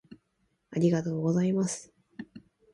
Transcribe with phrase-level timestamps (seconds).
[0.71, 1.93] ありがとうございます